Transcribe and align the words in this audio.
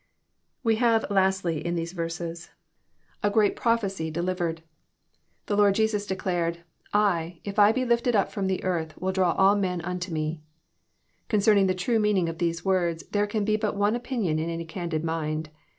We 0.63 0.77
have, 0.77 1.05
lastly, 1.11 1.63
in 1.63 1.75
these 1.75 1.91
verses, 1.91 2.49
a 3.21 3.29
great 3.29 3.55
prophecy 3.55 4.07
I 4.07 4.09
JOHN 4.09 4.25
9 4.25 4.25
CHAP. 4.25 4.33
xn. 4.33 4.37
345 5.45 5.45
delivered. 5.45 5.45
The 5.45 5.57
Lord 5.57 5.75
Jesns 5.75 6.07
declared," 6.07 6.63
I, 7.15 7.39
if 7.43 7.59
I 7.59 7.71
be 7.71 7.85
lifted 7.85 8.15
up 8.15 8.31
from 8.31 8.47
the 8.47 8.63
earth, 8.63 8.99
will 8.99 9.11
draw 9.11 9.33
all 9.33 9.55
men 9.55 9.79
unto 9.81 10.11
me/' 10.11 10.39
Concerning 11.29 11.67
the 11.67 11.75
true 11.75 11.99
meaning 11.99 12.27
of 12.27 12.39
these 12.39 12.65
words 12.65 13.03
there 13.11 13.27
can 13.27 13.45
be 13.45 13.57
but 13.57 13.75
one 13.75 13.95
opinion 13.95 14.39
in 14.39 14.49
any 14.49 14.65
candid 14.65 15.03
mind. 15.03 15.51